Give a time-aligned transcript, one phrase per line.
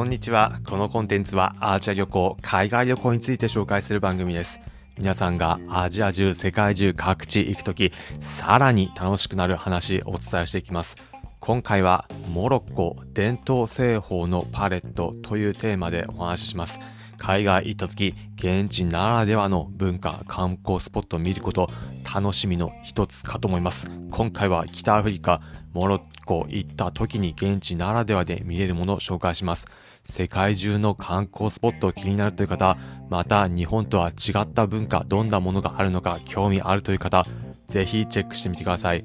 [0.00, 0.60] こんにちは。
[0.64, 4.58] このコンテンツはアジア旅行、海外旅行について紹介する番組です。
[4.96, 10.96] 皆さんがアジア中、世界中各地行くとき、さらに楽しくなる話お伝えしていきます。
[11.40, 16.78] 今回はモロッコ伝統製法のパレットというテーマでお話しします。
[17.16, 21.70] 海外行った時、現地ならではの文化、観光スポットを見ること、
[22.14, 23.90] 楽しみの一つかと思います。
[24.10, 25.40] 今回は北アフリカ、
[25.72, 29.66] モロッコ行った時に現地ならではで見れるものを紹介します。
[30.04, 32.76] 世界中の観光スポットを気になるという方、
[33.08, 37.24] また日本とは違った文化、どんなものがあるのか興味あるという方、
[37.66, 39.04] ぜひチェックしてみてください。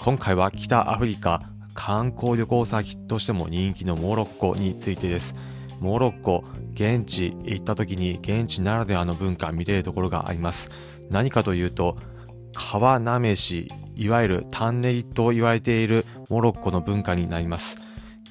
[0.00, 1.40] 今回は北アフリカ、
[1.74, 5.34] 観光旅行先としても人気のモロッコについてです。
[5.80, 10.70] モロッコ、現地行った時に現地ならではの文化見れるところがあります。
[11.10, 11.98] 何かというと、
[12.54, 17.76] 川なめし、いわゆるタンネリと言われているモロッコの文化になります。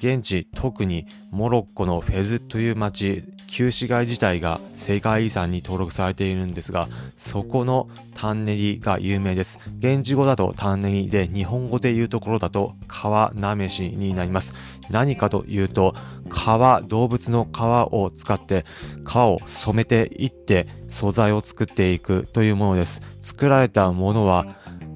[0.04, 9.58] 現地、特にモロッコのフェズという町、旧市街自体が世界遺産に登録されているんですが、そこのタンネリが有名です。
[9.78, 14.52] 現地語だとタンネリで、日本語で言うところだと川なめしになります。
[14.90, 15.94] 何かというと、
[16.28, 18.66] 革、動物の皮を使って
[19.08, 23.00] 皮を染めていって素材を作っていくというものです。
[23.22, 24.46] 作られたものは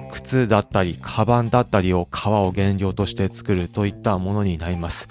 [0.08, 5.08] 靴だったり、カバンだったりを革を原料として作るといったものになります。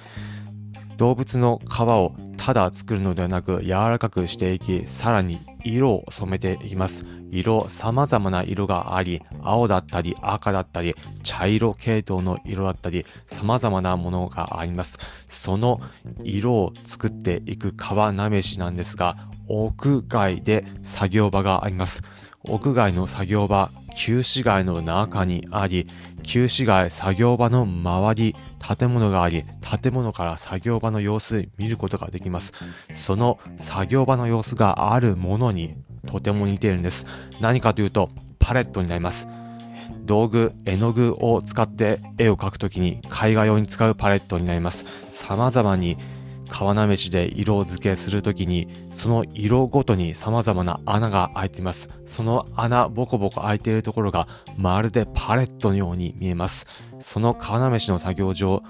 [0.97, 2.15] 動物の皮を
[2.47, 7.03] ただ作るのではなく柔らかくしていき、さらに色を染めていきます。
[7.29, 14.97] 色、様々な色があり、青だったり赤だったり、茶色系統の色だったり、様々なものがあります。
[15.27, 15.81] その
[16.23, 19.17] 色を作っていく川なめしなんですが、
[19.49, 22.01] 屋外で作業場があります。
[22.45, 25.85] 屋外の作業場、旧市街の中にあり、
[26.23, 29.43] 旧市街作業場の周り、建物があり、
[29.81, 32.53] 建物から作業場の様子見ることができます。
[32.93, 35.75] その作業場の様子があるものに
[36.05, 37.05] とても似ているんです。
[37.39, 38.09] 何かというと、
[38.39, 39.27] パレットになります。
[40.05, 44.85] 道具、絵の具を使って絵を描くときに絵画用に使うパレットになります。
[45.11, 45.97] 様々に
[46.47, 51.89] 川なめしで色付けするときに、その色ごとに様々な穴が開いています。
[52.05, 54.27] その穴、ボコボコ開いているところが、
[54.57, 56.65] まるでパレットのように見えます。
[56.99, 58.63] その川なめしの作業場、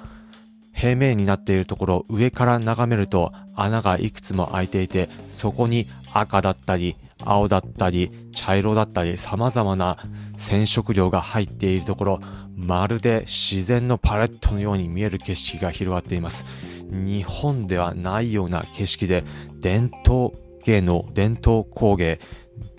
[0.73, 9.97] 平面になっているところ、上から眺めると穴がいくつも開いていて、そこに赤だったり、青だったり、茶色だったり、様々な
[10.37, 12.19] 染色料が入っているところ、
[12.55, 16.45] まるで自然のパレットのように見える景色が広がっています。
[16.89, 19.23] 日本ではないような景色で、
[19.59, 20.31] 伝統
[20.63, 22.19] 芸能、伝統工芸、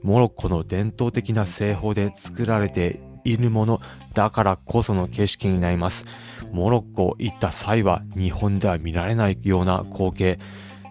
[0.02, 3.80] モロッコの伝統的な製法で作られているもの
[4.14, 6.04] だからこその景色になります。
[6.52, 10.38] モロッコ行った際は日本では見られないような光景、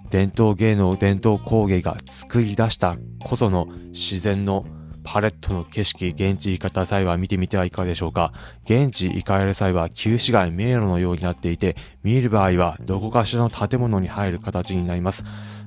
[0.09, 4.65] 伝統芸能、伝統工芸が作り出したこその自然の
[5.03, 8.33] パレットの景色、現地行かれた際は見てみてはいかがでしょうか？
[8.65, 15.23] 現地行かれる際は旧市街迷路のようになっていて、見る場合はどこかしらの建物に入る形になります。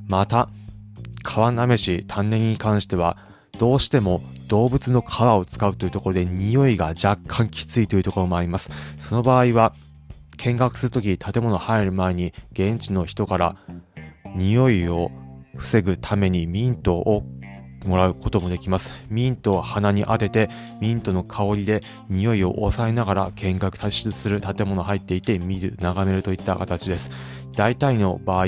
[0.09, 0.49] また、
[1.23, 3.17] 川なめし、丹念に関しては、
[3.59, 8.71] どうしても動物の皮を使うというところで匂いが若干きついというところもあります。
[8.99, 9.75] その場合は、
[10.37, 13.55] 見学するとき建物入る前に現地の人から
[14.35, 15.11] 匂いを
[15.57, 17.25] 防ぐためにミントを
[17.85, 18.93] もらうこともできます。
[19.09, 27.11] ミントを鼻に当てて、ミントの香りで匂いを抑えながら見学脱出する建物入っていて見る、眺めるといった形です。
[27.57, 28.47] 大体の場合、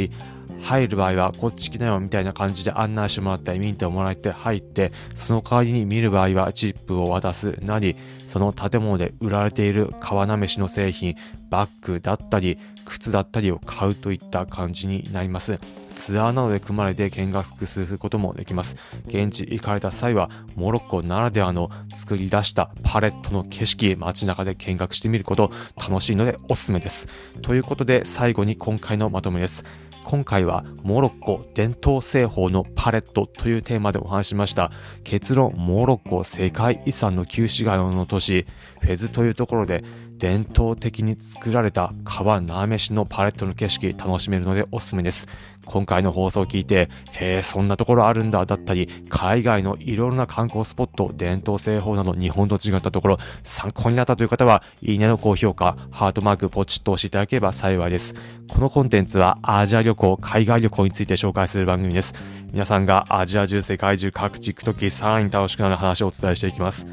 [0.63, 7.97] 入る場合はこっち来なよみたいな感じで案内してもらったりミントをもらって入ってその代わりに見る場合はチップを渡すなり
[8.33, 11.17] その建物で売られている川なめしの製品
[11.51, 15.61] バッグだったり靴だったりを買うといった感じになります
[15.95, 18.77] ツアーなどで組まれて見学することもできます。
[19.07, 27.07] 現地行かれた際は、モロッコならではの作り出したパレットの景色、街中で見学してみること楽しいのでおすすめです。
[27.43, 29.65] ということで最後に今回のまとめです。
[30.05, 34.71] 今回はモロッコ伝統製法のパレットというテーマでお話しました。
[35.05, 38.47] 結論、モロッコ世界遺産の旧市街の都市、
[38.81, 39.85] フェズというところで
[40.19, 45.27] 伝統的に作られた川なめしのパレットの景色楽しめるのでおすすめです。
[45.65, 58.15] 今回の放送を聞いて、へえ、そんなところあるんだだったり、海外のいろいろな観光スポット、伝統製法など日本と違ったところ、参考になったという方は、いいねの高評価、ハートマークポチッと押していただければ幸いです。
[58.49, 62.13] このコンテンツはアジア旅行、海外旅行について紹介する番組です。
[62.53, 66.87] 皆さんがアジア中、世界中各地行くとき、さらに楽しくなる話をお伝えしていきます。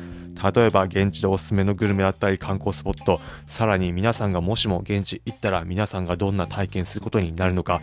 [0.54, 7.82] 例えば現地でおすすめのグルメだったり観光スポット、さらに皆さんがもしも現地行ったら皆さんがどんな体験することになるのか、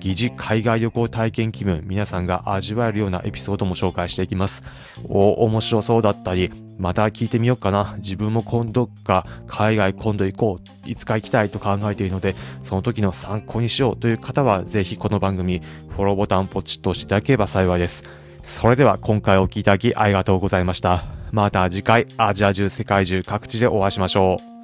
[0.00, 4.62] 疑似海外旅行体験気分、皆さんが味わえるようなエピソードも紹介していきます。
[5.08, 7.94] お、面白そうだったり、また聞いてみようかな。
[7.98, 10.90] 自分も今度か海外今度行こう。
[10.90, 18.04] いつか行きたいと考えているので、その時の参考にしようという方は、ぜひこの番組、フォローボタンポチッと押していただければ幸いです。
[18.42, 21.04] それでは今回お聴きいただきありがとうございました。
[21.32, 24.57] また次回、アジア中、世界中各地でお会いしましょう。